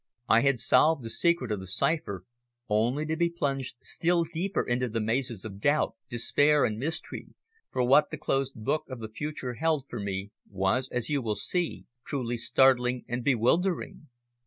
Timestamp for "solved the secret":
0.59-1.51